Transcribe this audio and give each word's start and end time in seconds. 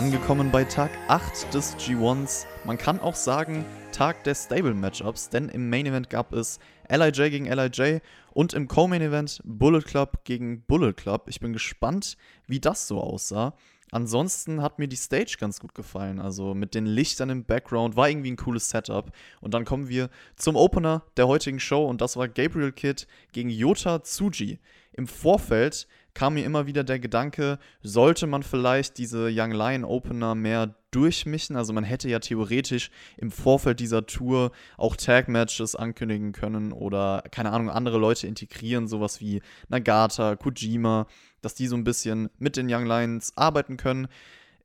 Angekommen 0.00 0.50
bei 0.50 0.64
Tag 0.64 0.90
8 1.08 1.52
des 1.52 1.76
G1s. 1.76 2.46
Man 2.64 2.78
kann 2.78 3.00
auch 3.00 3.14
sagen, 3.14 3.66
Tag 3.92 4.24
der 4.24 4.34
Stable 4.34 4.72
Matchups, 4.72 5.28
denn 5.28 5.50
im 5.50 5.68
Main 5.68 5.84
Event 5.84 6.08
gab 6.08 6.32
es 6.32 6.58
LIJ 6.88 7.28
gegen 7.28 7.44
LIJ 7.44 7.98
und 8.32 8.54
im 8.54 8.66
Co-Main 8.66 9.02
Event 9.02 9.42
Bullet 9.44 9.82
Club 9.82 10.24
gegen 10.24 10.62
Bullet 10.62 10.94
Club. 10.94 11.24
Ich 11.26 11.40
bin 11.40 11.52
gespannt, 11.52 12.16
wie 12.46 12.60
das 12.60 12.88
so 12.88 12.98
aussah. 12.98 13.52
Ansonsten 13.90 14.62
hat 14.62 14.78
mir 14.78 14.88
die 14.88 14.96
Stage 14.96 15.36
ganz 15.38 15.60
gut 15.60 15.74
gefallen. 15.74 16.20
Also 16.20 16.54
mit 16.54 16.74
den 16.74 16.86
Lichtern 16.86 17.30
im 17.30 17.44
Background 17.44 17.96
war 17.96 18.08
irgendwie 18.08 18.30
ein 18.30 18.36
cooles 18.36 18.70
Setup. 18.70 19.10
Und 19.40 19.54
dann 19.54 19.64
kommen 19.64 19.88
wir 19.88 20.10
zum 20.36 20.56
Opener 20.56 21.02
der 21.16 21.28
heutigen 21.28 21.60
Show 21.60 21.86
und 21.86 22.00
das 22.00 22.16
war 22.16 22.28
Gabriel 22.28 22.72
Kidd 22.72 23.06
gegen 23.32 23.50
Yota 23.50 24.02
Tsuji. 24.02 24.58
Im 24.92 25.06
Vorfeld 25.06 25.86
kam 26.14 26.34
mir 26.34 26.44
immer 26.44 26.66
wieder 26.66 26.84
der 26.84 26.98
Gedanke, 26.98 27.58
sollte 27.82 28.26
man 28.26 28.42
vielleicht 28.42 28.98
diese 28.98 29.28
Young 29.32 29.52
Lion 29.52 29.84
Opener 29.84 30.34
mehr 30.34 30.74
durchmischen? 30.90 31.56
Also 31.56 31.72
man 31.72 31.84
hätte 31.84 32.08
ja 32.08 32.18
theoretisch 32.18 32.90
im 33.16 33.30
Vorfeld 33.30 33.80
dieser 33.80 34.06
Tour 34.06 34.52
auch 34.76 34.96
Tag-Matches 34.96 35.74
ankündigen 35.76 36.32
können 36.32 36.72
oder, 36.72 37.22
keine 37.30 37.52
Ahnung, 37.52 37.70
andere 37.70 37.98
Leute 37.98 38.26
integrieren, 38.26 38.88
sowas 38.88 39.20
wie 39.20 39.42
Nagata, 39.68 40.36
Kojima, 40.36 41.06
dass 41.42 41.54
die 41.54 41.66
so 41.66 41.76
ein 41.76 41.84
bisschen 41.84 42.30
mit 42.38 42.56
den 42.56 42.72
Young 42.72 42.86
Lions 42.86 43.36
arbeiten 43.36 43.76
können 43.76 44.08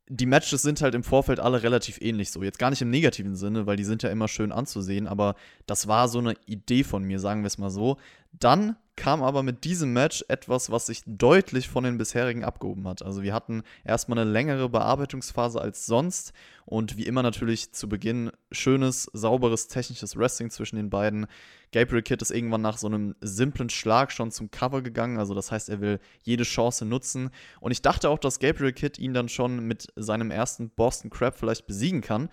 die 0.08 0.26
Matches 0.26 0.62
sind 0.62 0.82
halt 0.82 0.94
im 0.94 1.04
Vorfeld 1.04 1.40
alle 1.40 1.64
relativ 1.64 2.00
ähnlich 2.00 2.32
so. 2.32 2.44
Jetzt 2.44 2.60
gar 2.60 2.70
nicht 2.70 2.82
im 2.82 2.90
negativen 2.90 3.36
Sinne, 3.36 3.66
weil 3.66 3.76
die 3.76 3.84
sind 3.84 4.04
ja 4.04 4.10
immer 4.10 4.28
schön 4.28 4.52
anzusehen, 4.52 5.08
aber 5.08 5.36
das 5.66 5.88
war 5.88 6.08
so 6.08 6.20
eine 6.20 6.36
Idee 6.46 6.84
von 6.84 7.04
mir, 7.04 7.20
sagen 7.20 7.42
wir 7.42 7.48
es 7.48 7.58
mal 7.58 7.72
so. 7.72 7.98
Dann 8.32 8.76
kam 8.96 9.24
aber 9.24 9.44
mit 9.44 9.64
diesem 9.64 9.94
Match 9.94 10.24
etwas, 10.30 10.72
was 10.72 10.86
sich 10.86 11.02
deutlich 11.06 11.68
von 11.68 11.84
den 11.84 11.98
bisherigen 11.98 12.44
abgehoben 12.44 12.88
hat. 12.88 13.04
Also 13.04 13.24
wir 13.24 13.34
hatten 13.34 13.64
erstmal 13.84 14.20
eine 14.20 14.30
längere 14.30 14.70
Bearbeitungsphase 14.70 15.60
als 15.60 15.86
sonst 15.86 16.34
und 16.66 16.98
wie 16.98 17.06
immer 17.06 17.22
natürlich 17.22 17.74
zu 17.74 17.90
Beginn 17.90 18.32
schönes, 18.52 19.10
sauberes, 19.14 19.68
technisches 19.68 20.18
Wrestling 20.18 20.50
zwischen 20.50 20.78
den 20.78 20.90
beiden. 20.90 21.28
Gabriel 21.72 22.04
Kidd 22.04 22.22
ist 22.22 22.32
irgendwann 22.32 22.62
nach 22.62 22.78
so 22.78 22.88
einem 22.88 23.16
simplen 23.20 23.70
Schlag 23.70 24.12
schon 24.12 24.32
zum 24.32 24.50
Cover 24.50 24.82
gegangen, 24.82 25.20
also 25.20 25.34
das 25.34 25.52
heißt, 25.52 25.70
er 25.70 25.82
will 25.82 26.00
jede 26.24 26.44
Chance 26.44 26.86
nutzen 26.86 27.32
und 27.60 27.72
ich 27.72 27.82
dachte 27.82 28.10
auch, 28.10 28.20
dass 28.20 28.40
Gabriel 28.40 28.72
Kidd 28.72 29.00
ihn 29.02 29.14
dann 29.14 29.28
schon 29.30 29.68
mit 29.68 29.88
seinem 29.96 30.32
ersten 30.32 30.70
Boston 30.70 31.10
Crab 31.10 31.38
vielleicht 31.38 31.68
besiegen 31.68 32.02
kann. 32.02 32.30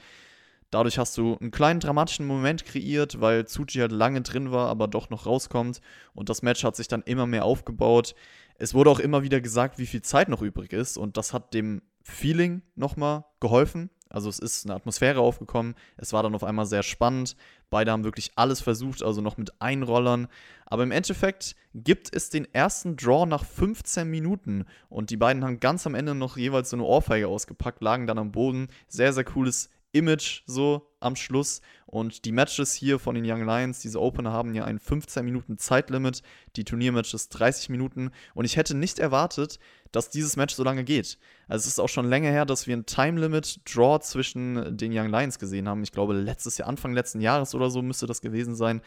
Dadurch 0.72 0.96
hast 0.98 1.18
du 1.18 1.36
einen 1.38 1.50
kleinen 1.50 1.80
dramatischen 1.80 2.26
Moment 2.26 2.64
kreiert, 2.64 3.20
weil 3.20 3.44
Tsuji 3.44 3.82
halt 3.82 3.92
lange 3.92 4.22
drin 4.22 4.52
war, 4.52 4.68
aber 4.68 4.88
doch 4.88 5.10
noch 5.10 5.26
rauskommt. 5.26 5.82
Und 6.14 6.30
das 6.30 6.40
Match 6.40 6.64
hat 6.64 6.76
sich 6.76 6.88
dann 6.88 7.02
immer 7.02 7.26
mehr 7.26 7.44
aufgebaut. 7.44 8.14
Es 8.58 8.72
wurde 8.72 8.88
auch 8.88 8.98
immer 8.98 9.22
wieder 9.22 9.42
gesagt, 9.42 9.78
wie 9.78 9.84
viel 9.84 10.00
Zeit 10.00 10.30
noch 10.30 10.40
übrig 10.40 10.72
ist. 10.72 10.96
Und 10.96 11.18
das 11.18 11.34
hat 11.34 11.52
dem 11.52 11.82
Feeling 12.02 12.62
nochmal 12.74 13.26
geholfen. 13.38 13.90
Also 14.08 14.30
es 14.30 14.38
ist 14.38 14.64
eine 14.64 14.74
Atmosphäre 14.74 15.20
aufgekommen. 15.20 15.74
Es 15.98 16.14
war 16.14 16.22
dann 16.22 16.34
auf 16.34 16.44
einmal 16.44 16.64
sehr 16.64 16.82
spannend. 16.82 17.36
Beide 17.68 17.92
haben 17.92 18.04
wirklich 18.04 18.32
alles 18.36 18.62
versucht, 18.62 19.02
also 19.02 19.20
noch 19.20 19.36
mit 19.36 19.60
Einrollern. 19.60 20.26
Aber 20.64 20.84
im 20.84 20.90
Endeffekt 20.90 21.54
gibt 21.74 22.16
es 22.16 22.30
den 22.30 22.46
ersten 22.54 22.96
Draw 22.96 23.26
nach 23.26 23.44
15 23.44 24.08
Minuten. 24.08 24.64
Und 24.88 25.10
die 25.10 25.18
beiden 25.18 25.44
haben 25.44 25.60
ganz 25.60 25.86
am 25.86 25.94
Ende 25.94 26.14
noch 26.14 26.38
jeweils 26.38 26.70
so 26.70 26.76
eine 26.76 26.84
Ohrfeige 26.84 27.28
ausgepackt, 27.28 27.82
lagen 27.82 28.06
dann 28.06 28.18
am 28.18 28.32
Boden. 28.32 28.68
Sehr, 28.88 29.12
sehr 29.12 29.24
cooles 29.24 29.68
Image 29.92 30.42
so 30.46 30.88
am 31.00 31.16
Schluss. 31.16 31.60
Und 31.86 32.24
die 32.24 32.32
Matches 32.32 32.72
hier 32.72 32.98
von 32.98 33.14
den 33.14 33.30
Young 33.30 33.44
Lions, 33.44 33.80
diese 33.80 34.00
Opener, 34.00 34.32
haben 34.32 34.54
ja 34.54 34.64
ein 34.64 34.78
15 34.78 35.24
Minuten 35.24 35.58
Zeitlimit, 35.58 36.22
die 36.56 36.64
Turniermatches 36.64 37.28
30 37.28 37.68
Minuten. 37.68 38.10
Und 38.34 38.44
ich 38.46 38.56
hätte 38.56 38.74
nicht 38.74 38.98
erwartet, 38.98 39.58
dass 39.90 40.08
dieses 40.08 40.36
Match 40.36 40.54
so 40.54 40.64
lange 40.64 40.84
geht. 40.84 41.18
Also 41.48 41.64
es 41.64 41.66
ist 41.66 41.78
auch 41.78 41.88
schon 41.88 42.08
länger 42.08 42.30
her, 42.30 42.46
dass 42.46 42.66
wir 42.66 42.74
ein 42.74 42.86
Time 42.86 43.20
Limit 43.20 43.60
Draw 43.66 44.00
zwischen 44.00 44.76
den 44.76 44.96
Young 44.96 45.10
Lions 45.10 45.38
gesehen 45.38 45.68
haben. 45.68 45.82
Ich 45.82 45.92
glaube, 45.92 46.14
letztes 46.14 46.56
Jahr, 46.56 46.68
Anfang 46.68 46.94
letzten 46.94 47.20
Jahres 47.20 47.54
oder 47.54 47.68
so 47.68 47.82
müsste 47.82 48.06
das 48.06 48.22
gewesen 48.22 48.54
sein. 48.54 48.80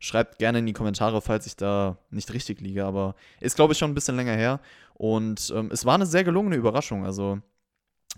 Schreibt 0.00 0.38
gerne 0.38 0.58
in 0.58 0.66
die 0.66 0.72
Kommentare, 0.72 1.22
falls 1.22 1.46
ich 1.46 1.56
da 1.56 1.98
nicht 2.10 2.32
richtig 2.32 2.60
liege, 2.60 2.84
aber 2.84 3.14
ist, 3.40 3.56
glaube 3.56 3.72
ich, 3.72 3.78
schon 3.78 3.90
ein 3.90 3.94
bisschen 3.94 4.16
länger 4.16 4.34
her. 4.34 4.60
Und 4.94 5.52
ähm, 5.54 5.70
es 5.72 5.84
war 5.84 5.94
eine 5.94 6.06
sehr 6.06 6.24
gelungene 6.24 6.56
Überraschung. 6.56 7.04
Also 7.04 7.40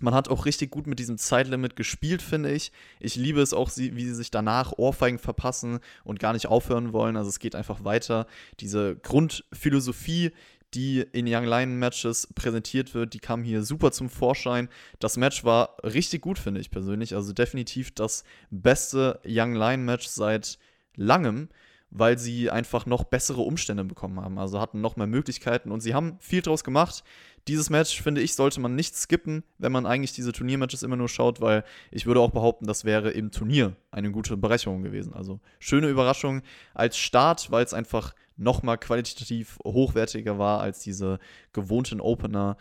man 0.01 0.13
hat 0.13 0.29
auch 0.29 0.45
richtig 0.45 0.71
gut 0.71 0.87
mit 0.87 0.99
diesem 0.99 1.17
Zeitlimit 1.17 1.75
gespielt, 1.75 2.21
finde 2.21 2.51
ich. 2.51 2.71
Ich 2.99 3.15
liebe 3.15 3.41
es 3.41 3.53
auch, 3.53 3.69
wie 3.75 4.05
sie 4.05 4.15
sich 4.15 4.31
danach 4.31 4.73
Ohrfeigen 4.77 5.19
verpassen 5.19 5.79
und 6.03 6.19
gar 6.19 6.33
nicht 6.33 6.47
aufhören 6.47 6.93
wollen. 6.93 7.17
Also 7.17 7.29
es 7.29 7.39
geht 7.39 7.55
einfach 7.55 7.83
weiter. 7.83 8.27
Diese 8.59 8.95
Grundphilosophie, 8.95 10.31
die 10.73 11.01
in 11.01 11.25
Young 11.27 11.45
Lion 11.45 11.77
Matches 11.77 12.27
präsentiert 12.33 12.93
wird, 12.93 13.13
die 13.13 13.19
kam 13.19 13.43
hier 13.43 13.63
super 13.63 13.91
zum 13.91 14.09
Vorschein. 14.09 14.69
Das 14.99 15.17
Match 15.17 15.43
war 15.43 15.75
richtig 15.83 16.21
gut, 16.21 16.39
finde 16.39 16.61
ich 16.61 16.71
persönlich. 16.71 17.15
Also 17.15 17.33
definitiv 17.33 17.91
das 17.91 18.23
beste 18.49 19.19
Young 19.25 19.53
Lion 19.53 19.83
Match 19.83 20.07
seit 20.07 20.57
langem 20.95 21.49
weil 21.91 22.17
sie 22.17 22.49
einfach 22.49 22.85
noch 22.85 23.03
bessere 23.03 23.41
Umstände 23.41 23.83
bekommen 23.83 24.19
haben. 24.19 24.39
Also 24.39 24.59
hatten 24.59 24.81
noch 24.81 24.95
mehr 24.95 25.07
Möglichkeiten 25.07 25.71
und 25.71 25.81
sie 25.81 25.93
haben 25.93 26.17
viel 26.19 26.41
draus 26.41 26.63
gemacht. 26.63 27.03
Dieses 27.47 27.69
Match, 27.69 28.01
finde 28.01 28.21
ich, 28.21 28.35
sollte 28.35 28.61
man 28.61 28.75
nicht 28.75 28.95
skippen, 28.95 29.43
wenn 29.57 29.71
man 29.71 29.85
eigentlich 29.85 30.13
diese 30.13 30.31
Turniermatches 30.31 30.83
immer 30.83 30.95
nur 30.95 31.09
schaut, 31.09 31.41
weil 31.41 31.63
ich 31.91 32.05
würde 32.05 32.21
auch 32.21 32.31
behaupten, 32.31 32.65
das 32.65 32.85
wäre 32.85 33.11
im 33.11 33.31
Turnier 33.31 33.75
eine 33.91 34.11
gute 34.11 34.37
Bereicherung 34.37 34.83
gewesen. 34.83 35.13
Also 35.13 35.39
schöne 35.59 35.89
Überraschung 35.89 36.43
als 36.73 36.97
Start, 36.97 37.51
weil 37.51 37.65
es 37.65 37.73
einfach 37.73 38.13
nochmal 38.37 38.77
qualitativ 38.77 39.59
hochwertiger 39.63 40.39
war 40.39 40.61
als 40.61 40.79
diese 40.79 41.19
gewohnten 41.51 41.99
Opener 41.99 42.57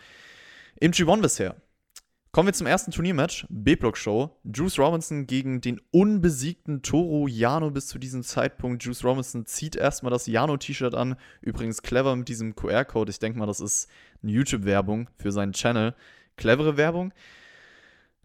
im 0.80 0.92
G1 0.92 1.20
bisher. 1.20 1.56
Kommen 2.32 2.46
wir 2.46 2.52
zum 2.52 2.68
ersten 2.68 2.92
Turniermatch, 2.92 3.44
B-Block-Show. 3.48 4.30
Juice 4.44 4.78
Robinson 4.78 5.26
gegen 5.26 5.60
den 5.60 5.80
unbesiegten 5.91 6.80
Toru 6.80 7.26
Yano 7.26 7.72
bis 7.72 7.88
zu 7.88 7.98
diesem 7.98 8.22
Zeitpunkt. 8.22 8.84
Juice 8.84 9.02
Robinson 9.02 9.46
zieht 9.46 9.74
erstmal 9.74 10.12
das 10.12 10.28
Yano-T-Shirt 10.28 10.94
an. 10.94 11.16
Übrigens 11.40 11.82
clever 11.82 12.14
mit 12.14 12.28
diesem 12.28 12.54
QR-Code. 12.54 13.10
Ich 13.10 13.19
denke 13.19 13.36
mal, 13.36 13.46
das 13.46 13.58
ist 13.58 13.88
eine 14.22 14.30
YouTube-Werbung 14.30 15.10
für 15.16 15.32
seinen 15.32 15.54
Channel. 15.54 15.96
Clevere 16.36 16.76
Werbung. 16.76 17.12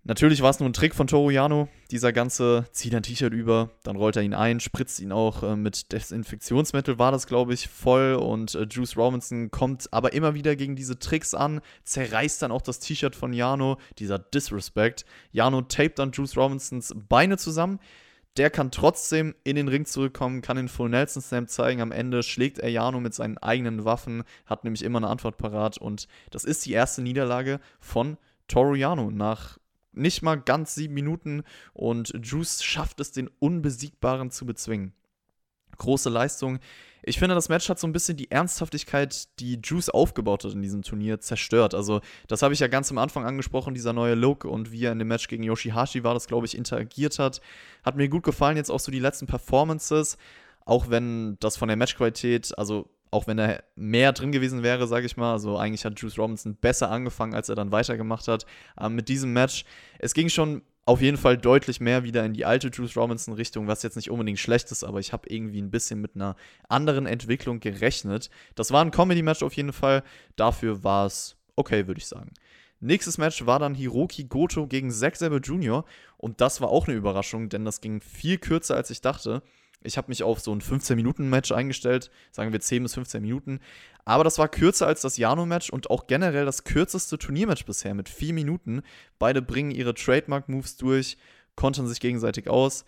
Natürlich 0.08 0.44
war 0.44 0.52
es 0.52 0.60
nur 0.60 0.70
ein 0.70 0.74
Trick 0.74 0.94
von 0.94 1.08
Toru 1.08 1.32
Yano, 1.32 1.68
dieser 1.90 2.14
ganze, 2.14 2.68
zieht 2.72 2.94
ein 2.94 3.02
T-Shirt 3.02 3.34
über, 3.34 3.72
dann 3.82 3.96
rollt 3.96 4.16
er 4.16 4.22
ihn 4.22 4.36
ein, 4.36 4.60
spritzt 4.60 5.00
ihn 5.00 5.12
auch 5.12 5.42
äh, 5.42 5.56
mit 5.56 5.92
Desinfektionsmittel, 5.92 7.00
war 7.00 7.12
das, 7.12 7.26
glaube 7.26 7.56
ich, 7.56 7.68
voll. 7.68 8.14
Und 8.14 8.54
äh, 8.54 8.68
Juice 8.70 8.98
Robinson 8.98 9.50
kommt 9.50 9.92
aber 9.92 10.14
immer 10.14 10.36
wieder 10.36 10.56
gegen 10.56 10.76
diese 10.76 11.00
Tricks 11.00 11.34
an, 11.34 11.60
zerreißt 11.86 12.40
dann 12.44 12.52
auch 12.52 12.62
das 12.62 12.80
T-Shirt 12.82 13.16
von 13.16 13.34
Yano, 13.34 13.80
dieser 13.98 14.20
Disrespect. 14.20 15.06
Yano 15.32 15.64
tapet 15.64 15.98
dann 15.98 16.12
Juice 16.12 16.38
Robinsons 16.38 16.94
Beine 17.10 17.40
zusammen. 17.40 17.80
Der 18.38 18.52
kann 18.52 18.70
trotzdem 18.70 19.34
in 19.44 19.56
den 19.56 19.70
Ring 19.70 19.86
zurückkommen, 19.86 20.44
kann 20.44 20.58
den 20.58 20.70
Full 20.70 20.90
Nelson 20.90 21.24
Slam 21.24 21.48
zeigen. 21.48 21.82
Am 21.82 21.92
Ende 21.92 22.22
schlägt 22.22 22.60
er 22.60 22.70
Yano 22.70 23.00
mit 23.00 23.16
seinen 23.16 23.40
eigenen 23.40 23.86
Waffen, 23.86 24.24
hat 24.46 24.66
nämlich 24.66 24.84
immer 24.84 25.00
eine 25.00 25.08
Antwort 25.08 25.40
parat. 25.40 25.80
Und 25.80 26.08
das 26.30 26.44
ist 26.44 26.64
die 26.68 26.74
erste 26.74 27.02
Niederlage 27.02 27.60
von 27.80 28.18
Toru 28.48 28.76
Yano 28.76 29.10
nach 29.10 29.58
nicht 29.96 30.22
mal 30.22 30.36
ganz 30.36 30.76
sieben 30.76 30.94
Minuten 30.94 31.44
und 31.74 32.14
Juice 32.22 32.64
schafft 32.64 33.00
es, 33.00 33.12
den 33.12 33.30
Unbesiegbaren 33.40 34.32
zu 34.32 34.46
bezwingen. 34.46 34.94
Große 35.78 36.10
Leistung. 36.10 36.60
Ich 37.04 37.20
finde, 37.20 37.36
das 37.36 37.50
Match 37.50 37.70
hat 37.70 37.80
so 37.80 37.86
ein 37.86 37.94
bisschen 37.94 38.18
die 38.18 38.32
Ernsthaftigkeit, 38.32 39.40
die 39.40 39.60
Juice 39.64 39.90
aufgebaut 39.90 40.44
hat 40.44 40.54
in 40.54 40.62
diesem 40.62 40.82
Turnier, 40.82 41.20
zerstört. 41.20 41.76
Also, 41.76 42.02
das 42.28 42.42
habe 42.42 42.54
ich 42.54 42.60
ja 42.60 42.68
ganz 42.68 42.90
am 42.90 42.98
Anfang 42.98 43.26
angesprochen, 43.26 43.76
dieser 43.76 43.94
neue 43.94 44.16
Look 44.16 44.46
und 44.46 44.72
wie 44.72 44.86
er 44.86 44.92
in 44.92 45.00
dem 45.00 45.10
Match 45.10 45.28
gegen 45.28 45.44
Yoshihashi 45.44 46.04
war, 46.04 46.16
das 46.16 46.28
glaube 46.28 46.48
ich, 46.48 46.58
interagiert 46.58 47.20
hat. 47.20 47.42
Hat 47.84 47.96
mir 47.96 48.10
gut 48.10 48.24
gefallen, 48.24 48.58
jetzt 48.58 48.72
auch 48.72 48.80
so 48.80 48.92
die 48.92 49.00
letzten 49.00 49.28
Performances. 49.28 50.18
Auch 50.66 50.90
wenn 50.90 51.38
das 51.40 51.58
von 51.58 51.68
der 51.68 51.78
Matchqualität, 51.78 52.58
also 52.58 52.90
auch 53.16 53.28
wenn 53.28 53.40
er 53.40 53.64
mehr 53.76 54.12
drin 54.12 54.34
gewesen 54.34 54.62
wäre, 54.62 54.88
sage 54.88 55.06
ich 55.06 55.16
mal. 55.16 55.32
Also 55.32 55.58
eigentlich 55.58 55.86
hat 55.86 55.98
Juice 56.00 56.18
Robinson 56.18 56.56
besser 56.56 56.92
angefangen, 56.92 57.34
als 57.34 57.48
er 57.48 57.56
dann 57.56 57.72
weitergemacht 57.72 58.28
hat. 58.28 58.46
Ähm, 58.80 58.96
mit 58.96 59.08
diesem 59.08 59.32
Match, 59.32 59.64
es 60.00 60.14
ging 60.14 60.28
schon 60.28 60.62
auf 60.86 61.02
jeden 61.02 61.18
Fall 61.18 61.38
deutlich 61.38 61.80
mehr 61.80 62.04
wieder 62.04 62.26
in 62.26 62.34
die 62.34 62.46
alte 62.46 62.68
Juice 62.68 62.98
Robinson-Richtung, 62.98 63.68
was 63.68 63.84
jetzt 63.84 63.96
nicht 63.96 64.12
unbedingt 64.12 64.38
schlecht 64.38 64.70
ist, 64.72 64.84
aber 64.84 65.00
ich 65.00 65.14
habe 65.14 65.30
irgendwie 65.30 65.62
ein 65.62 65.72
bisschen 65.72 66.00
mit 66.02 66.16
einer 66.16 66.36
anderen 66.68 67.06
Entwicklung 67.08 67.62
gerechnet. 67.62 68.30
Das 68.54 68.72
war 68.72 68.84
ein 68.84 68.92
Comedy-Match 68.92 69.42
auf 69.42 69.54
jeden 69.54 69.74
Fall. 69.74 70.04
Dafür 70.36 70.84
war 70.84 71.06
es 71.06 71.38
okay, 71.56 71.88
würde 71.88 72.00
ich 72.00 72.08
sagen. 72.08 72.34
Nächstes 72.82 73.18
Match 73.18 73.46
war 73.46 73.60
dann 73.60 73.74
Hiroki 73.74 74.26
Goto 74.26 74.68
gegen 74.68 74.92
Zack 74.92 75.16
Sabre 75.16 75.40
Jr. 75.40 75.86
Und 76.18 76.42
das 76.42 76.60
war 76.60 76.68
auch 76.70 76.88
eine 76.88 76.98
Überraschung, 76.98 77.48
denn 77.48 77.64
das 77.64 77.80
ging 77.80 78.02
viel 78.02 78.38
kürzer, 78.38 78.76
als 78.76 78.90
ich 78.90 79.00
dachte. 79.00 79.42
Ich 79.84 79.98
habe 79.98 80.10
mich 80.10 80.24
auf 80.24 80.40
so 80.40 80.52
ein 80.52 80.62
15-Minuten-Match 80.62 81.52
eingestellt, 81.52 82.10
sagen 82.32 82.52
wir 82.52 82.60
10 82.60 82.84
bis 82.84 82.96
15 82.96 83.22
Minuten. 83.22 83.60
Aber 84.04 84.24
das 84.24 84.38
war 84.38 84.48
kürzer 84.48 84.88
als 84.88 85.02
das 85.02 85.18
Jano-Match 85.18 85.70
und 85.70 85.90
auch 85.90 86.08
generell 86.08 86.46
das 86.46 86.64
kürzeste 86.64 87.18
Turniermatch 87.18 87.66
bisher 87.66 87.94
mit 87.94 88.10
4 88.10 88.34
Minuten. 88.34 88.82
Beide 89.20 89.42
bringen 89.42 89.72
ihre 89.72 89.94
Trademark-Moves 89.94 90.78
durch, 90.78 91.18
kontern 91.56 91.88
sich 91.88 92.00
gegenseitig 92.00 92.50
aus. 92.50 92.86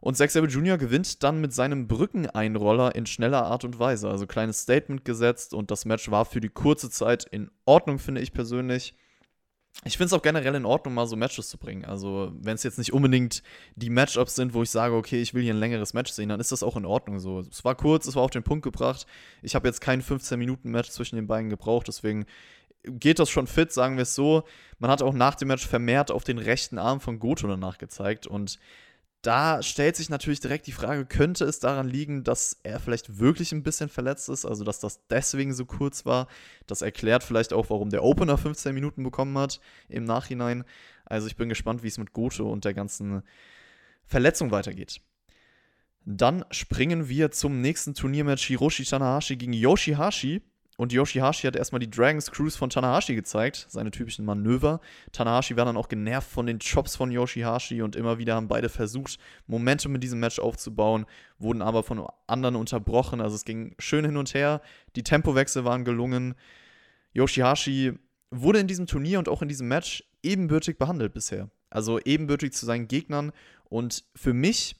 Und 0.00 0.16
Zack 0.16 0.32
Sabre 0.32 0.50
Jr. 0.50 0.78
gewinnt 0.78 1.22
dann 1.22 1.40
mit 1.40 1.52
seinem 1.52 1.86
Brückeneinroller 1.86 2.94
in 2.96 3.06
schneller 3.06 3.44
Art 3.44 3.64
und 3.64 3.78
Weise. 3.78 4.10
Also 4.10 4.26
kleines 4.26 4.60
Statement 4.60 5.04
gesetzt 5.04 5.54
und 5.54 5.70
das 5.70 5.84
Match 5.84 6.10
war 6.10 6.24
für 6.24 6.40
die 6.40 6.48
kurze 6.48 6.90
Zeit 6.90 7.24
in 7.24 7.50
Ordnung, 7.66 8.00
finde 8.00 8.20
ich 8.20 8.32
persönlich. 8.32 8.96
Ich 9.84 9.96
finde 9.96 10.06
es 10.06 10.12
auch 10.12 10.22
generell 10.22 10.54
in 10.54 10.64
Ordnung, 10.64 10.94
mal 10.94 11.06
so 11.06 11.16
Matches 11.16 11.48
zu 11.48 11.58
bringen. 11.58 11.84
Also, 11.84 12.32
wenn 12.40 12.54
es 12.54 12.62
jetzt 12.62 12.78
nicht 12.78 12.92
unbedingt 12.92 13.42
die 13.74 13.90
Matchups 13.90 14.36
sind, 14.36 14.54
wo 14.54 14.62
ich 14.62 14.70
sage, 14.70 14.94
okay, 14.94 15.20
ich 15.20 15.34
will 15.34 15.42
hier 15.42 15.54
ein 15.54 15.60
längeres 15.60 15.92
Match 15.92 16.12
sehen, 16.12 16.28
dann 16.28 16.40
ist 16.40 16.52
das 16.52 16.62
auch 16.62 16.76
in 16.76 16.84
Ordnung 16.84 17.18
so. 17.18 17.40
Es 17.40 17.64
war 17.64 17.74
kurz, 17.74 18.06
es 18.06 18.14
war 18.14 18.22
auf 18.22 18.30
den 18.30 18.44
Punkt 18.44 18.62
gebracht. 18.62 19.06
Ich 19.42 19.54
habe 19.54 19.66
jetzt 19.66 19.80
kein 19.80 20.02
15-Minuten-Match 20.02 20.90
zwischen 20.90 21.16
den 21.16 21.26
beiden 21.26 21.50
gebraucht, 21.50 21.88
deswegen 21.88 22.26
geht 22.84 23.18
das 23.18 23.30
schon 23.30 23.46
fit, 23.46 23.72
sagen 23.72 23.96
wir 23.96 24.02
es 24.02 24.14
so. 24.14 24.44
Man 24.78 24.90
hat 24.90 25.02
auch 25.02 25.14
nach 25.14 25.34
dem 25.34 25.48
Match 25.48 25.66
vermehrt 25.66 26.10
auf 26.10 26.24
den 26.24 26.38
rechten 26.38 26.78
Arm 26.78 27.00
von 27.00 27.18
Goto 27.18 27.46
danach 27.46 27.78
gezeigt 27.78 28.26
und 28.26 28.58
da 29.22 29.62
stellt 29.62 29.94
sich 29.94 30.10
natürlich 30.10 30.40
direkt 30.40 30.66
die 30.66 30.72
Frage, 30.72 31.06
könnte 31.06 31.44
es 31.44 31.60
daran 31.60 31.88
liegen, 31.88 32.24
dass 32.24 32.58
er 32.64 32.80
vielleicht 32.80 33.20
wirklich 33.20 33.52
ein 33.52 33.62
bisschen 33.62 33.88
verletzt 33.88 34.28
ist, 34.28 34.44
also 34.44 34.64
dass 34.64 34.80
das 34.80 35.06
deswegen 35.06 35.54
so 35.54 35.64
kurz 35.64 36.04
war. 36.04 36.26
Das 36.66 36.82
erklärt 36.82 37.22
vielleicht 37.22 37.52
auch, 37.52 37.70
warum 37.70 37.90
der 37.90 38.02
Opener 38.02 38.36
15 38.36 38.74
Minuten 38.74 39.04
bekommen 39.04 39.38
hat 39.38 39.60
im 39.88 40.02
Nachhinein. 40.02 40.64
Also 41.04 41.28
ich 41.28 41.36
bin 41.36 41.48
gespannt, 41.48 41.84
wie 41.84 41.88
es 41.88 41.98
mit 41.98 42.12
Goto 42.12 42.50
und 42.50 42.64
der 42.64 42.74
ganzen 42.74 43.22
Verletzung 44.04 44.50
weitergeht. 44.50 45.00
Dann 46.04 46.44
springen 46.50 47.08
wir 47.08 47.30
zum 47.30 47.60
nächsten 47.60 47.94
Turniermatch 47.94 48.46
Hiroshi 48.46 48.84
Tanahashi 48.84 49.36
gegen 49.36 49.52
Yoshihashi. 49.52 50.42
Und 50.82 50.92
Yoshihashi 50.92 51.46
hat 51.46 51.54
erstmal 51.54 51.78
die 51.78 51.88
Dragons 51.88 52.32
Cruise 52.32 52.58
von 52.58 52.68
Tanahashi 52.68 53.14
gezeigt, 53.14 53.66
seine 53.68 53.92
typischen 53.92 54.24
Manöver. 54.24 54.80
Tanahashi 55.12 55.56
war 55.56 55.64
dann 55.64 55.76
auch 55.76 55.88
genervt 55.88 56.28
von 56.28 56.44
den 56.44 56.58
Chops 56.58 56.96
von 56.96 57.12
Yoshihashi 57.12 57.82
und 57.82 57.94
immer 57.94 58.18
wieder 58.18 58.34
haben 58.34 58.48
beide 58.48 58.68
versucht, 58.68 59.20
Momentum 59.46 59.94
in 59.94 60.00
diesem 60.00 60.18
Match 60.18 60.40
aufzubauen, 60.40 61.06
wurden 61.38 61.62
aber 61.62 61.84
von 61.84 62.04
anderen 62.26 62.56
unterbrochen. 62.56 63.20
Also 63.20 63.36
es 63.36 63.44
ging 63.44 63.76
schön 63.78 64.04
hin 64.04 64.16
und 64.16 64.34
her. 64.34 64.60
Die 64.96 65.04
Tempowechsel 65.04 65.64
waren 65.64 65.84
gelungen. 65.84 66.34
Yoshihashi 67.12 67.92
wurde 68.32 68.58
in 68.58 68.66
diesem 68.66 68.88
Turnier 68.88 69.20
und 69.20 69.28
auch 69.28 69.40
in 69.40 69.48
diesem 69.48 69.68
Match 69.68 70.02
ebenbürtig 70.24 70.78
behandelt 70.78 71.14
bisher. 71.14 71.48
Also 71.70 72.00
ebenbürtig 72.00 72.54
zu 72.54 72.66
seinen 72.66 72.88
Gegnern. 72.88 73.30
Und 73.68 74.02
für 74.16 74.32
mich 74.32 74.74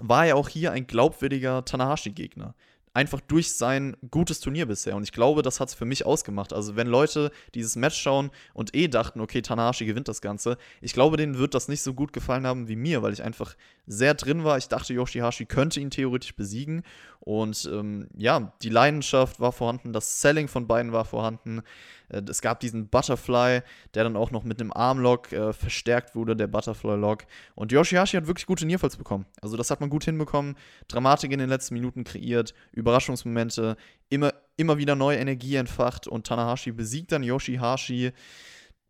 war 0.00 0.26
er 0.26 0.36
auch 0.36 0.48
hier 0.48 0.72
ein 0.72 0.88
glaubwürdiger 0.88 1.64
Tanahashi-Gegner 1.64 2.56
einfach 2.96 3.20
durch 3.20 3.52
sein 3.52 3.94
gutes 4.10 4.40
Turnier 4.40 4.64
bisher. 4.64 4.96
Und 4.96 5.02
ich 5.02 5.12
glaube, 5.12 5.42
das 5.42 5.60
hat 5.60 5.68
es 5.68 5.74
für 5.74 5.84
mich 5.84 6.06
ausgemacht. 6.06 6.54
Also, 6.54 6.76
wenn 6.76 6.86
Leute 6.86 7.30
dieses 7.54 7.76
Match 7.76 8.00
schauen 8.00 8.30
und 8.54 8.74
eh 8.74 8.88
dachten, 8.88 9.20
okay, 9.20 9.42
Tanahashi 9.42 9.84
gewinnt 9.84 10.08
das 10.08 10.22
Ganze, 10.22 10.56
ich 10.80 10.94
glaube, 10.94 11.18
denen 11.18 11.36
wird 11.36 11.52
das 11.52 11.68
nicht 11.68 11.82
so 11.82 11.92
gut 11.92 12.14
gefallen 12.14 12.46
haben 12.46 12.68
wie 12.68 12.76
mir, 12.76 13.02
weil 13.02 13.12
ich 13.12 13.22
einfach 13.22 13.54
sehr 13.86 14.14
drin 14.14 14.44
war. 14.44 14.56
Ich 14.56 14.68
dachte, 14.68 14.94
Yoshihashi 14.94 15.44
könnte 15.44 15.78
ihn 15.78 15.90
theoretisch 15.90 16.34
besiegen. 16.34 16.82
Und 17.20 17.68
ähm, 17.70 18.08
ja, 18.16 18.54
die 18.62 18.70
Leidenschaft 18.70 19.40
war 19.40 19.52
vorhanden, 19.52 19.92
das 19.92 20.22
Selling 20.22 20.48
von 20.48 20.66
beiden 20.66 20.92
war 20.92 21.04
vorhanden. 21.04 21.62
Äh, 22.08 22.22
es 22.28 22.40
gab 22.40 22.60
diesen 22.60 22.88
Butterfly, 22.88 23.62
der 23.94 24.04
dann 24.04 24.16
auch 24.16 24.30
noch 24.30 24.44
mit 24.44 24.60
einem 24.60 24.72
Armlock 24.72 25.32
äh, 25.32 25.52
verstärkt 25.52 26.14
wurde, 26.14 26.36
der 26.36 26.46
Butterfly-Lock. 26.46 27.24
Und 27.54 27.72
Yoshihashi 27.72 28.16
hat 28.16 28.26
wirklich 28.26 28.46
gute 28.46 28.66
Nearfalls 28.66 28.96
bekommen. 28.96 29.26
Also 29.40 29.56
das 29.56 29.70
hat 29.70 29.80
man 29.80 29.90
gut 29.90 30.04
hinbekommen. 30.04 30.56
Dramatik 30.88 31.32
in 31.32 31.38
den 31.38 31.48
letzten 31.48 31.74
Minuten 31.74 32.04
kreiert, 32.04 32.54
Überraschungsmomente, 32.72 33.76
immer, 34.08 34.32
immer 34.56 34.78
wieder 34.78 34.94
neue 34.94 35.18
Energie 35.18 35.56
entfacht 35.56 36.06
und 36.06 36.26
Tanahashi 36.26 36.72
besiegt 36.72 37.12
dann 37.12 37.22
Yoshihashi 37.22 38.12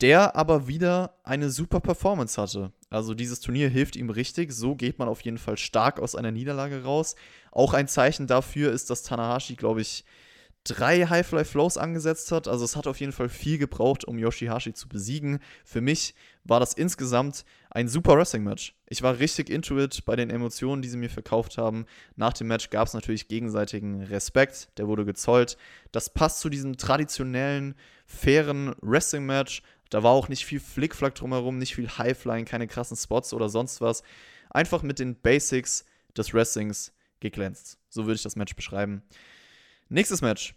der 0.00 0.36
aber 0.36 0.68
wieder 0.68 1.14
eine 1.24 1.50
super 1.50 1.80
Performance 1.80 2.40
hatte. 2.40 2.72
Also 2.90 3.14
dieses 3.14 3.40
Turnier 3.40 3.68
hilft 3.68 3.96
ihm 3.96 4.10
richtig, 4.10 4.52
so 4.52 4.74
geht 4.74 4.98
man 4.98 5.08
auf 5.08 5.22
jeden 5.22 5.38
Fall 5.38 5.56
stark 5.56 6.00
aus 6.00 6.14
einer 6.14 6.32
Niederlage 6.32 6.84
raus. 6.84 7.16
Auch 7.50 7.72
ein 7.72 7.88
Zeichen 7.88 8.26
dafür 8.26 8.72
ist, 8.72 8.90
dass 8.90 9.02
Tanahashi, 9.02 9.56
glaube 9.56 9.80
ich, 9.80 10.04
drei 10.66 11.06
High-Fly-Flows 11.06 11.78
angesetzt 11.78 12.32
hat. 12.32 12.48
Also 12.48 12.64
es 12.64 12.76
hat 12.76 12.86
auf 12.86 13.00
jeden 13.00 13.12
Fall 13.12 13.28
viel 13.28 13.58
gebraucht, 13.58 14.04
um 14.04 14.18
Yoshihashi 14.18 14.74
zu 14.74 14.88
besiegen. 14.88 15.38
Für 15.64 15.80
mich 15.80 16.14
war 16.44 16.60
das 16.60 16.72
insgesamt 16.72 17.44
ein 17.70 17.88
super 17.88 18.16
Wrestling-Match. 18.16 18.74
Ich 18.86 19.02
war 19.02 19.18
richtig 19.18 19.50
into 19.50 19.78
it 19.78 20.04
bei 20.04 20.16
den 20.16 20.30
Emotionen, 20.30 20.82
die 20.82 20.88
sie 20.88 20.96
mir 20.96 21.10
verkauft 21.10 21.58
haben. 21.58 21.86
Nach 22.16 22.32
dem 22.32 22.48
Match 22.48 22.70
gab 22.70 22.88
es 22.88 22.94
natürlich 22.94 23.28
gegenseitigen 23.28 24.02
Respekt, 24.02 24.68
der 24.78 24.88
wurde 24.88 25.04
gezollt. 25.04 25.56
Das 25.92 26.10
passt 26.10 26.40
zu 26.40 26.48
diesem 26.48 26.76
traditionellen, 26.76 27.74
fairen 28.06 28.74
Wrestling-Match. 28.80 29.62
Da 29.90 30.02
war 30.02 30.12
auch 30.12 30.28
nicht 30.28 30.44
viel 30.44 30.60
Flickflack 30.60 31.14
drumherum, 31.14 31.58
nicht 31.58 31.74
viel 31.74 31.88
Highflying, 31.88 32.44
keine 32.44 32.66
krassen 32.66 32.96
Spots 32.96 33.32
oder 33.32 33.48
sonst 33.48 33.80
was. 33.80 34.02
Einfach 34.50 34.82
mit 34.82 34.98
den 34.98 35.20
Basics 35.20 35.84
des 36.16 36.34
Wrestlings 36.34 36.92
geglänzt. 37.20 37.78
So 37.88 38.04
würde 38.04 38.16
ich 38.16 38.22
das 38.22 38.36
Match 38.36 38.56
beschreiben. 38.56 39.02
Nächstes 39.88 40.20
Match 40.20 40.54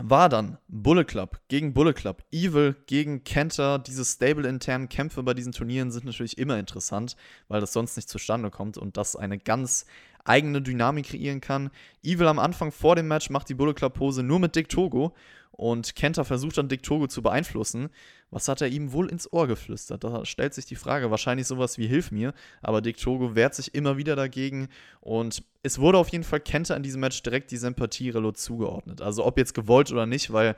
war 0.00 0.28
dann 0.28 0.58
Bullet 0.68 1.04
Club 1.04 1.40
gegen 1.48 1.72
Bullet 1.72 1.94
Club. 1.94 2.24
Evil 2.30 2.76
gegen 2.86 3.24
Kenter. 3.24 3.78
Diese 3.78 4.04
stable-internen 4.04 4.90
Kämpfe 4.90 5.22
bei 5.22 5.32
diesen 5.32 5.52
Turnieren 5.52 5.90
sind 5.90 6.04
natürlich 6.04 6.36
immer 6.36 6.58
interessant, 6.58 7.16
weil 7.48 7.60
das 7.60 7.72
sonst 7.72 7.96
nicht 7.96 8.08
zustande 8.08 8.50
kommt 8.50 8.76
und 8.76 8.98
das 8.98 9.16
eine 9.16 9.38
ganz 9.38 9.86
eigene 10.24 10.60
Dynamik 10.60 11.06
kreieren 11.06 11.40
kann. 11.40 11.70
Evil 12.02 12.26
am 12.26 12.38
Anfang 12.38 12.70
vor 12.70 12.96
dem 12.96 13.08
Match 13.08 13.30
macht 13.30 13.48
die 13.48 13.54
Bullet 13.54 13.74
Club 13.74 13.94
Pose 13.94 14.22
nur 14.22 14.38
mit 14.38 14.54
Dick 14.54 14.68
Togo 14.68 15.14
und 15.58 15.96
Kenta 15.96 16.22
versucht 16.22 16.56
dann 16.56 16.68
Dick 16.68 16.84
Togo 16.84 17.08
zu 17.08 17.20
beeinflussen. 17.20 17.90
Was 18.30 18.46
hat 18.46 18.60
er 18.60 18.68
ihm 18.68 18.92
wohl 18.92 19.10
ins 19.10 19.30
Ohr 19.32 19.48
geflüstert? 19.48 20.04
Da 20.04 20.24
stellt 20.24 20.54
sich 20.54 20.66
die 20.66 20.76
Frage, 20.76 21.10
wahrscheinlich 21.10 21.48
sowas 21.48 21.78
wie 21.78 21.88
Hilf 21.88 22.12
mir, 22.12 22.32
aber 22.62 22.80
Dick 22.80 22.96
Togo 22.96 23.34
wehrt 23.34 23.56
sich 23.56 23.74
immer 23.74 23.96
wieder 23.96 24.14
dagegen 24.14 24.68
und 25.00 25.42
es 25.64 25.80
wurde 25.80 25.98
auf 25.98 26.10
jeden 26.10 26.22
Fall 26.22 26.38
Kenta 26.38 26.76
in 26.76 26.84
diesem 26.84 27.00
Match 27.00 27.20
direkt 27.24 27.50
die 27.50 27.56
Sympathie-Relo 27.56 28.30
zugeordnet. 28.30 29.02
Also 29.02 29.26
ob 29.26 29.36
jetzt 29.36 29.52
gewollt 29.52 29.90
oder 29.90 30.06
nicht, 30.06 30.32
weil 30.32 30.54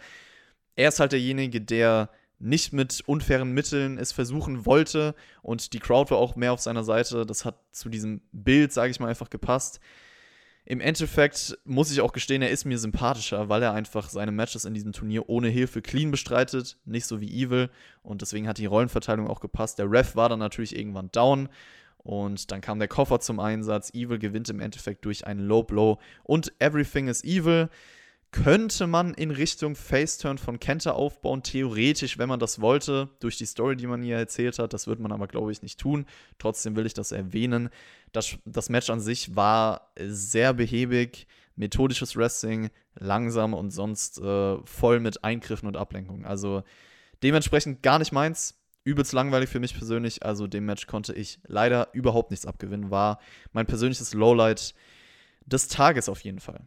er 0.76 0.91
ist 0.91 1.00
halt 1.00 1.12
derjenige, 1.12 1.62
der 1.62 2.11
nicht 2.38 2.75
mit 2.75 3.02
unfairen 3.06 3.52
Mitteln 3.52 3.97
es 3.97 4.12
versuchen 4.12 4.67
wollte 4.67 5.14
und 5.41 5.73
die 5.73 5.79
Crowd 5.79 6.11
war 6.11 6.19
auch 6.19 6.37
mehr 6.37 6.52
auf 6.52 6.61
seiner 6.61 6.85
Seite. 6.85 7.25
Das 7.25 7.47
hat 7.47 7.56
zu 7.73 7.88
diesem 7.88 8.20
Bild, 8.32 8.70
sage 8.75 8.91
ich 8.91 9.00
mal, 9.00 9.08
einfach 9.08 9.31
gepasst. 9.31 9.81
Im 10.67 10.81
Endeffekt 10.81 11.59
muss 11.65 11.91
ich 11.91 12.01
auch 12.01 12.12
gestehen, 12.12 12.43
er 12.43 12.51
ist 12.51 12.65
mir 12.65 12.79
sympathischer, 12.79 13.49
weil 13.49 13.62
er 13.62 13.73
einfach 13.73 14.09
seine 14.09 14.31
Matches 14.31 14.65
in 14.65 14.75
diesem 14.75 14.93
Turnier 14.93 15.29
ohne 15.29 15.49
Hilfe 15.49 15.83
clean 15.83 16.11
bestreitet, 16.11 16.77
nicht 16.85 17.07
so 17.07 17.21
wie 17.21 17.43
Evil. 17.43 17.71
Und 18.03 18.23
deswegen 18.23 18.47
hat 18.47 18.59
die 18.59 18.67
Rollenverteilung 18.67 19.27
auch 19.27 19.41
gepasst. 19.41 19.79
Der 19.79 19.91
Ref 19.91 20.17
war 20.17 20.29
dann 20.29 20.39
natürlich 20.39 20.77
irgendwann 20.77 21.11
down. 21.11 21.49
Und 21.99 22.50
dann 22.50 22.61
kam 22.61 22.79
der 22.79 22.88
Koffer 22.88 23.21
zum 23.21 23.40
Einsatz. 23.40 23.93
Evil 23.93 24.19
gewinnt 24.19 24.49
im 24.49 24.61
Endeffekt 24.61 25.05
durch 25.05 25.26
einen 25.26 25.40
Low 25.40 25.62
Blow. 25.62 25.99
Und 26.23 26.52
Everything 26.61 27.09
is 27.09 27.25
Evil 27.25 27.69
könnte 28.33 28.87
man 28.87 29.15
in 29.15 29.31
Richtung 29.31 29.75
Faceturn 29.75 30.39
von 30.39 30.61
Kenta 30.61 30.93
aufbauen, 30.93 31.43
theoretisch, 31.43 32.17
wenn 32.19 32.29
man 32.29 32.39
das 32.39 32.61
wollte, 32.61 33.09
durch 33.19 33.37
die 33.37 33.47
Story, 33.47 33.77
die 33.77 33.87
man 33.87 34.03
hier 34.03 34.17
erzählt 34.17 34.59
hat. 34.59 34.73
Das 34.73 34.87
wird 34.87 35.01
man 35.01 35.11
aber, 35.11 35.27
glaube 35.27 35.51
ich, 35.51 35.63
nicht 35.63 35.81
tun. 35.81 36.07
Trotzdem 36.39 36.77
will 36.77 36.87
ich 36.87 36.95
das 36.95 37.11
erwähnen. 37.11 37.71
Das, 38.13 38.37
das 38.45 38.69
Match 38.69 38.89
an 38.89 39.01
sich 39.01 39.35
war 39.35 39.93
sehr 39.99 40.53
behäbig, 40.55 41.27
methodisches 41.57 42.17
Wrestling, 42.17 42.71
langsam 42.95 43.53
und 43.53 43.71
sonst 43.71 44.21
äh, 44.21 44.57
voll 44.65 45.01
mit 45.01 45.25
Eingriffen 45.25 45.67
und 45.67 45.77
Ablenkungen. 45.77 46.25
Also 46.25 46.63
dementsprechend 47.23 47.83
gar 47.83 47.99
nicht 47.99 48.13
meins. 48.13 48.57
Übelst 48.85 49.13
langweilig 49.13 49.51
für 49.51 49.61
mich 49.61 49.75
persönlich. 49.75 50.25
Also 50.25 50.47
dem 50.47 50.67
Match 50.67 50.87
konnte 50.87 51.13
ich 51.13 51.41
leider 51.47 51.89
überhaupt 51.93 52.31
nichts 52.31 52.47
abgewinnen. 52.47 52.91
War 52.91 53.19
mein 53.53 53.67
persönliches 53.67 54.15
Lowlight 54.15 54.75
des 55.45 55.69
Tages 55.69 56.09
auf 56.09 56.21
jeden 56.21 56.41
Fall. 56.41 56.61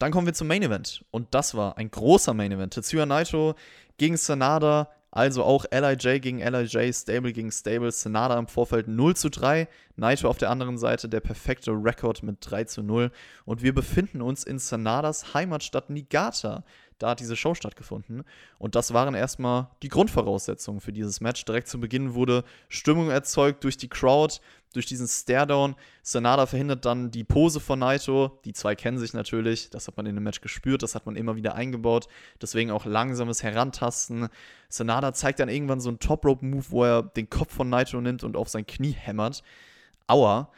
Dann 0.00 0.12
kommen 0.12 0.26
wir 0.26 0.32
zum 0.34 0.48
Main 0.48 0.62
Event. 0.62 1.04
Und 1.10 1.34
das 1.34 1.54
war 1.54 1.76
ein 1.76 1.90
großer 1.90 2.32
Main 2.32 2.50
Event. 2.50 2.72
Tetsuya 2.72 3.04
Naito 3.06 3.54
gegen 3.98 4.16
Sanada. 4.16 4.88
Also 5.12 5.44
auch 5.44 5.64
LIJ 5.70 6.20
gegen 6.20 6.38
LIJ, 6.38 6.92
Stable 6.94 7.32
gegen 7.32 7.50
Stable, 7.50 7.90
Sanada 7.90 8.38
im 8.38 8.46
Vorfeld 8.46 8.86
0 8.86 9.16
zu 9.16 9.28
3, 9.28 9.68
Naito 10.00 10.28
auf 10.28 10.38
der 10.38 10.50
anderen 10.50 10.78
Seite 10.78 11.08
der 11.08 11.20
perfekte 11.20 11.70
Rekord 11.72 12.22
mit 12.22 12.38
3 12.40 12.64
zu 12.64 12.82
0. 12.82 13.12
Und 13.44 13.62
wir 13.62 13.74
befinden 13.74 14.22
uns 14.22 14.44
in 14.44 14.58
Sanadas 14.58 15.34
Heimatstadt 15.34 15.90
Niigata. 15.90 16.64
Da 16.98 17.10
hat 17.10 17.20
diese 17.20 17.36
Show 17.36 17.54
stattgefunden. 17.54 18.24
Und 18.58 18.74
das 18.74 18.92
waren 18.92 19.14
erstmal 19.14 19.68
die 19.82 19.88
Grundvoraussetzungen 19.88 20.80
für 20.80 20.92
dieses 20.92 21.20
Match. 21.20 21.44
Direkt 21.44 21.68
zu 21.68 21.80
Beginn 21.80 22.14
wurde 22.14 22.44
Stimmung 22.68 23.10
erzeugt 23.10 23.64
durch 23.64 23.76
die 23.76 23.88
Crowd, 23.88 24.38
durch 24.74 24.86
diesen 24.86 25.06
Staredown. 25.06 25.76
Sanada 26.02 26.46
verhindert 26.46 26.84
dann 26.84 27.10
die 27.10 27.24
Pose 27.24 27.60
von 27.60 27.78
Naito. 27.78 28.38
Die 28.44 28.52
zwei 28.52 28.74
kennen 28.74 28.98
sich 28.98 29.14
natürlich. 29.14 29.70
Das 29.70 29.86
hat 29.86 29.96
man 29.96 30.06
in 30.06 30.14
dem 30.14 30.24
Match 30.24 30.40
gespürt. 30.40 30.82
Das 30.82 30.94
hat 30.94 31.06
man 31.06 31.16
immer 31.16 31.36
wieder 31.36 31.54
eingebaut. 31.54 32.08
Deswegen 32.40 32.70
auch 32.70 32.84
langsames 32.84 33.42
Herantasten. 33.42 34.28
Sanada 34.68 35.12
zeigt 35.12 35.40
dann 35.40 35.48
irgendwann 35.48 35.80
so 35.80 35.88
einen 35.88 36.00
Top-Rope-Move, 36.00 36.66
wo 36.70 36.84
er 36.84 37.02
den 37.02 37.30
Kopf 37.30 37.54
von 37.54 37.68
Naito 37.68 38.00
nimmt 38.00 38.24
und 38.24 38.36
auf 38.36 38.48
sein 38.48 38.66
Knie 38.66 38.92
hämmert. 38.92 39.42
Aua. 40.10 40.50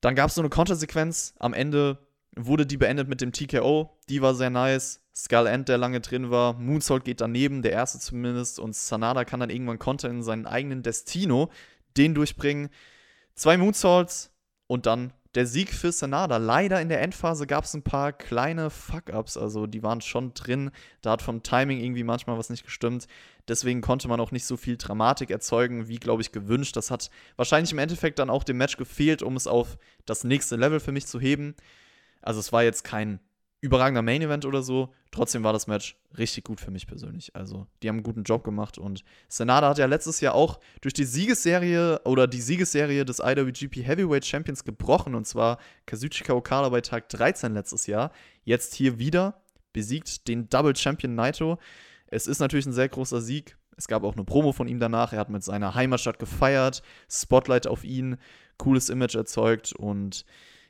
Dann 0.00 0.14
gab 0.14 0.28
es 0.28 0.34
so 0.34 0.40
eine 0.40 0.50
Kontersequenz. 0.50 1.34
Am 1.38 1.54
Ende 1.54 1.98
wurde 2.36 2.66
die 2.66 2.76
beendet 2.76 3.08
mit 3.08 3.20
dem 3.20 3.32
TKO. 3.32 3.96
Die 4.08 4.22
war 4.22 4.34
sehr 4.34 4.50
nice. 4.50 5.00
Skull 5.14 5.46
End, 5.46 5.68
der 5.68 5.78
lange 5.78 6.00
drin 6.00 6.30
war. 6.30 6.54
Moonsault 6.54 7.04
geht 7.04 7.20
daneben, 7.20 7.62
der 7.62 7.72
erste 7.72 7.98
zumindest. 8.00 8.58
Und 8.58 8.74
Sanada 8.74 9.24
kann 9.24 9.40
dann 9.40 9.50
irgendwann 9.50 9.78
Konter 9.78 10.10
in 10.10 10.22
seinen 10.22 10.46
eigenen 10.46 10.82
Destino 10.82 11.50
den 11.96 12.14
durchbringen. 12.14 12.70
Zwei 13.34 13.56
Moonsaults 13.56 14.30
und 14.66 14.86
dann 14.86 15.12
der 15.34 15.46
Sieg 15.46 15.72
für 15.72 15.90
Sanada. 15.90 16.36
Leider 16.36 16.80
in 16.80 16.88
der 16.88 17.00
Endphase 17.00 17.46
gab 17.46 17.64
es 17.64 17.74
ein 17.74 17.82
paar 17.82 18.12
kleine 18.12 18.70
Fuck-Ups, 18.70 19.36
also 19.36 19.66
die 19.66 19.82
waren 19.82 20.00
schon 20.00 20.32
drin. 20.34 20.70
Da 21.02 21.12
hat 21.12 21.22
vom 21.22 21.42
Timing 21.42 21.80
irgendwie 21.80 22.04
manchmal 22.04 22.38
was 22.38 22.50
nicht 22.50 22.64
gestimmt. 22.64 23.06
Deswegen 23.48 23.80
konnte 23.80 24.08
man 24.08 24.20
auch 24.20 24.30
nicht 24.30 24.46
so 24.46 24.56
viel 24.56 24.76
Dramatik 24.76 25.30
erzeugen, 25.30 25.88
wie, 25.88 25.98
glaube 25.98 26.22
ich, 26.22 26.32
gewünscht. 26.32 26.76
Das 26.76 26.90
hat 26.90 27.10
wahrscheinlich 27.36 27.72
im 27.72 27.78
Endeffekt 27.78 28.18
dann 28.18 28.30
auch 28.30 28.44
dem 28.44 28.58
Match 28.58 28.76
gefehlt, 28.76 29.22
um 29.22 29.36
es 29.36 29.46
auf 29.46 29.76
das 30.06 30.24
nächste 30.24 30.56
Level 30.56 30.80
für 30.80 30.92
mich 30.92 31.06
zu 31.06 31.20
heben. 31.20 31.54
Also 32.22 32.40
es 32.40 32.52
war 32.52 32.62
jetzt 32.62 32.84
kein 32.84 33.20
überragender 33.64 34.02
Main 34.02 34.20
Event 34.20 34.44
oder 34.44 34.62
so. 34.62 34.92
Trotzdem 35.10 35.42
war 35.42 35.54
das 35.54 35.66
Match 35.66 35.96
richtig 36.18 36.44
gut 36.44 36.60
für 36.60 36.70
mich 36.70 36.86
persönlich. 36.86 37.34
Also, 37.34 37.66
die 37.82 37.88
haben 37.88 37.96
einen 37.96 38.02
guten 38.02 38.22
Job 38.22 38.44
gemacht 38.44 38.76
und 38.76 39.02
Senada 39.26 39.70
hat 39.70 39.78
ja 39.78 39.86
letztes 39.86 40.20
Jahr 40.20 40.34
auch 40.34 40.60
durch 40.82 40.92
die 40.92 41.04
Siegesserie 41.04 42.02
oder 42.04 42.26
die 42.26 42.42
Siegesserie 42.42 43.06
des 43.06 43.20
IWGP 43.20 43.76
Heavyweight 43.82 44.26
Champions 44.26 44.64
gebrochen 44.64 45.14
und 45.14 45.26
zwar 45.26 45.58
Kazuchika 45.86 46.34
Okada 46.34 46.68
bei 46.68 46.82
Tag 46.82 47.08
13 47.08 47.54
letztes 47.54 47.86
Jahr. 47.86 48.12
Jetzt 48.44 48.74
hier 48.74 48.98
wieder 48.98 49.40
besiegt 49.72 50.28
den 50.28 50.50
Double 50.50 50.76
Champion 50.76 51.14
Naito. 51.14 51.58
Es 52.06 52.26
ist 52.26 52.40
natürlich 52.40 52.66
ein 52.66 52.74
sehr 52.74 52.90
großer 52.90 53.22
Sieg. 53.22 53.56
Es 53.78 53.88
gab 53.88 54.04
auch 54.04 54.12
eine 54.12 54.24
Promo 54.24 54.52
von 54.52 54.68
ihm 54.68 54.78
danach. 54.78 55.14
Er 55.14 55.20
hat 55.20 55.30
mit 55.30 55.42
seiner 55.42 55.74
Heimatstadt 55.74 56.18
gefeiert, 56.18 56.82
Spotlight 57.10 57.66
auf 57.66 57.82
ihn, 57.82 58.18
cooles 58.58 58.90
Image 58.90 59.14
erzeugt 59.14 59.72
und 59.72 60.26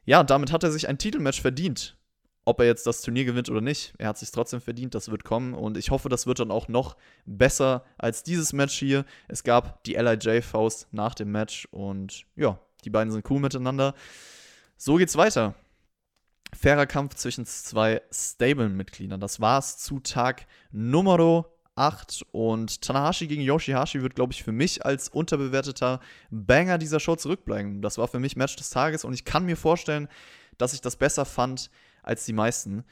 ja, 0.06 0.22
damit 0.22 0.52
hat 0.52 0.62
er 0.62 0.70
sich 0.70 0.86
ein 0.88 0.98
Titelmatch 0.98 1.40
verdient 1.40 1.96
ob 2.44 2.60
er 2.60 2.66
jetzt 2.66 2.86
das 2.86 3.02
Turnier 3.02 3.24
gewinnt 3.24 3.48
oder 3.48 3.60
nicht, 3.60 3.94
er 3.98 4.08
hat 4.08 4.18
sich 4.18 4.30
trotzdem 4.30 4.60
verdient, 4.60 4.94
das 4.94 5.10
wird 5.10 5.24
kommen 5.24 5.54
und 5.54 5.76
ich 5.76 5.90
hoffe, 5.90 6.08
das 6.08 6.26
wird 6.26 6.40
dann 6.40 6.50
auch 6.50 6.68
noch 6.68 6.96
besser 7.24 7.84
als 7.96 8.22
dieses 8.22 8.52
Match 8.52 8.78
hier. 8.78 9.04
Es 9.28 9.44
gab 9.44 9.82
die 9.84 9.94
LIJ-Faust 9.94 10.88
nach 10.92 11.14
dem 11.14 11.32
Match 11.32 11.66
und 11.70 12.26
ja, 12.36 12.58
die 12.84 12.90
beiden 12.90 13.12
sind 13.12 13.28
cool 13.30 13.40
miteinander. 13.40 13.94
So 14.76 14.96
geht's 14.96 15.16
weiter. 15.16 15.54
Fairer 16.54 16.86
Kampf 16.86 17.14
zwischen 17.14 17.46
zwei 17.46 18.02
Stable-Mitgliedern. 18.12 19.20
Das 19.20 19.40
war's 19.40 19.78
zu 19.78 20.00
Tag 20.00 20.46
Nummer 20.70 21.46
8 21.76 22.26
und 22.30 22.82
Tanahashi 22.82 23.26
gegen 23.26 23.42
Yoshihashi 23.42 24.02
wird, 24.02 24.14
glaube 24.14 24.32
ich, 24.32 24.44
für 24.44 24.52
mich 24.52 24.84
als 24.84 25.08
unterbewerteter 25.08 26.00
Banger 26.30 26.78
dieser 26.78 27.00
Show 27.00 27.16
zurückbleiben. 27.16 27.82
Das 27.82 27.98
war 27.98 28.06
für 28.06 28.20
mich 28.20 28.36
Match 28.36 28.54
des 28.56 28.70
Tages 28.70 29.04
und 29.04 29.12
ich 29.12 29.24
kann 29.24 29.44
mir 29.44 29.56
vorstellen, 29.56 30.08
dass 30.58 30.72
ich 30.72 30.80
das 30.80 30.96
besser 30.96 31.24
fand 31.24 31.70
als 32.04 32.24
die 32.24 32.32
meisten. 32.32 32.84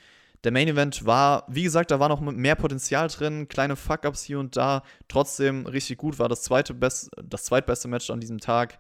Der 0.45 0.51
Main 0.51 0.67
Event 0.67 1.07
war, 1.07 1.45
wie 1.49 1.63
gesagt, 1.63 1.93
da 1.93 2.01
war 2.01 2.09
noch 2.09 2.21
mehr 2.21 2.57
Potenzial 2.57 3.07
drin, 3.09 3.47
kleine 3.47 3.77
Fuck-Ups 3.77 4.25
hier 4.25 4.41
und 4.41 4.57
da. 4.57 4.83
Trotzdem 5.07 5.67
richtig 5.67 5.99
gut, 5.99 6.19
war 6.19 6.29
das, 6.29 6.43
zweite 6.43 6.75
Best, 6.75 7.11
das 7.23 7.45
zweitbeste 7.45 7.87
Match 7.87 8.11
an 8.11 8.21
diesem 8.21 8.39
Tag. 8.39 8.79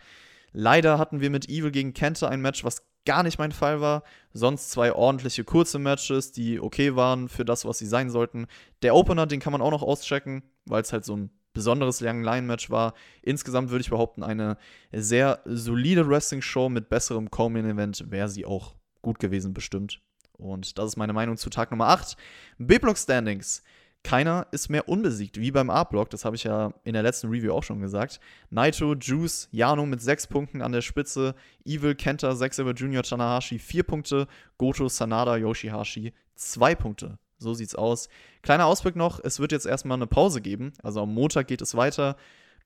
Leider 0.52 0.98
hatten 0.98 1.20
wir 1.20 1.30
mit 1.30 1.48
Evil 1.48 1.70
gegen 1.70 1.94
Kenta 1.94 2.28
ein 2.28 2.40
Match, 2.40 2.64
was 2.64 2.82
gar 3.04 3.22
nicht 3.22 3.38
mein 3.38 3.52
Fall 3.52 3.80
war. 3.80 4.02
Sonst 4.32 4.70
zwei 4.70 4.92
ordentliche 4.92 5.44
kurze 5.44 5.78
Matches, 5.78 6.32
die 6.32 6.60
okay 6.60 6.96
waren 6.96 7.28
für 7.28 7.44
das, 7.44 7.64
was 7.64 7.78
sie 7.78 7.86
sein 7.86 8.10
sollten. 8.10 8.46
Der 8.82 8.94
Opener, 8.94 9.26
den 9.26 9.40
kann 9.40 9.52
man 9.52 9.62
auch 9.62 9.70
noch 9.70 9.82
auschecken, 9.82 10.42
weil 10.66 10.82
es 10.82 10.92
halt 10.92 11.04
so 11.04 11.16
ein 11.16 11.30
besonderes 11.52 12.00
Young 12.02 12.22
Lion 12.22 12.46
Match 12.46 12.70
war. 12.70 12.94
Insgesamt 13.22 13.70
würde 13.70 13.82
ich 13.82 13.90
behaupten, 13.90 14.22
eine 14.22 14.56
sehr 14.92 15.40
solide 15.44 16.08
Wrestling-Show 16.08 16.68
mit 16.68 16.88
besserem 16.88 17.30
Co-Main-Event 17.30 18.10
wäre 18.10 18.28
sie 18.28 18.46
auch 18.46 18.74
gut 19.00 19.18
gewesen, 19.18 19.52
bestimmt. 19.52 20.00
Und 20.38 20.78
das 20.78 20.88
ist 20.88 20.96
meine 20.96 21.12
Meinung 21.12 21.36
zu 21.36 21.50
Tag 21.50 21.70
Nummer 21.70 21.88
8. 21.88 22.16
B-Block-Standings. 22.58 23.62
Keiner 24.04 24.48
ist 24.50 24.68
mehr 24.68 24.88
unbesiegt, 24.88 25.38
wie 25.38 25.52
beim 25.52 25.70
A-Block. 25.70 26.10
Das 26.10 26.24
habe 26.24 26.34
ich 26.34 26.42
ja 26.42 26.74
in 26.82 26.94
der 26.94 27.04
letzten 27.04 27.28
Review 27.28 27.52
auch 27.52 27.62
schon 27.62 27.80
gesagt. 27.80 28.18
Naito, 28.50 28.94
Juice, 28.94 29.48
Yano 29.52 29.86
mit 29.86 30.02
6 30.02 30.26
Punkten 30.26 30.60
an 30.60 30.72
der 30.72 30.80
Spitze. 30.82 31.36
Evil, 31.64 31.94
Kenta, 31.94 32.34
6 32.34 32.58
über 32.58 32.72
Junior 32.72 33.04
Tanahashi 33.04 33.60
4 33.60 33.84
Punkte. 33.84 34.26
Goto, 34.58 34.88
Sanada, 34.88 35.36
Yoshihashi 35.36 36.12
2 36.34 36.74
Punkte. 36.74 37.18
So 37.38 37.54
sieht's 37.54 37.76
aus. 37.76 38.08
Kleiner 38.42 38.66
Ausblick 38.66 38.96
noch: 38.96 39.20
Es 39.22 39.38
wird 39.38 39.52
jetzt 39.52 39.66
erstmal 39.66 39.98
eine 39.98 40.08
Pause 40.08 40.40
geben. 40.40 40.72
Also 40.82 41.02
am 41.02 41.14
Montag 41.14 41.46
geht 41.46 41.62
es 41.62 41.76
weiter 41.76 42.16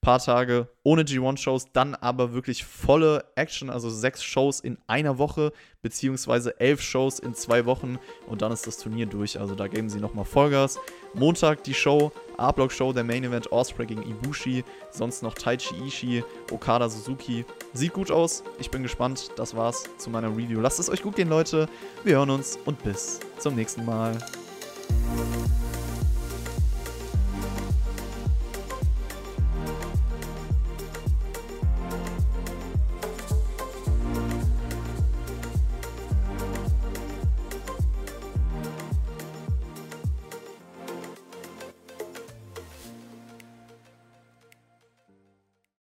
paar 0.00 0.18
Tage 0.18 0.68
ohne 0.82 1.02
G1-Shows, 1.02 1.72
dann 1.72 1.94
aber 1.94 2.32
wirklich 2.32 2.64
volle 2.64 3.24
Action, 3.34 3.70
also 3.70 3.90
sechs 3.90 4.22
Shows 4.22 4.60
in 4.60 4.78
einer 4.86 5.18
Woche, 5.18 5.52
beziehungsweise 5.82 6.58
elf 6.60 6.80
Shows 6.80 7.18
in 7.18 7.34
zwei 7.34 7.66
Wochen 7.66 7.98
und 8.26 8.42
dann 8.42 8.52
ist 8.52 8.66
das 8.66 8.78
Turnier 8.78 9.06
durch. 9.06 9.38
Also 9.38 9.54
da 9.54 9.68
geben 9.68 9.88
sie 9.88 10.00
nochmal 10.00 10.24
Vollgas. 10.24 10.78
Montag 11.14 11.64
die 11.64 11.74
Show, 11.74 12.12
A-Block-Show, 12.36 12.92
der 12.92 13.04
Main 13.04 13.24
Event, 13.24 13.50
Osprey 13.52 13.86
gegen 13.86 14.02
Ibushi, 14.02 14.64
sonst 14.90 15.22
noch 15.22 15.34
Taichi 15.34 15.74
Ishii, 15.86 16.24
Okada 16.52 16.88
Suzuki. 16.88 17.44
Sieht 17.72 17.92
gut 17.92 18.10
aus, 18.10 18.44
ich 18.58 18.70
bin 18.70 18.82
gespannt. 18.82 19.30
Das 19.36 19.56
war's 19.56 19.84
zu 19.98 20.10
meiner 20.10 20.28
Review. 20.28 20.60
Lasst 20.60 20.78
es 20.78 20.90
euch 20.90 21.02
gut 21.02 21.16
gehen, 21.16 21.28
Leute. 21.28 21.68
Wir 22.04 22.16
hören 22.16 22.30
uns 22.30 22.58
und 22.64 22.82
bis 22.82 23.20
zum 23.38 23.54
nächsten 23.54 23.84
Mal. 23.84 24.16